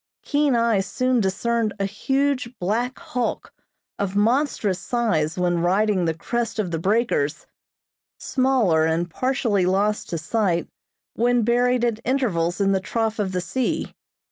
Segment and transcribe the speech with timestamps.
[0.23, 3.53] Keen eyes soon discerned a huge, black hulk,
[3.99, 7.45] of monstrous size when riding the crest of the breakers,
[8.17, 10.67] smaller and partially lost to sight
[11.13, 13.93] when buried at intervals in the trough of the sea.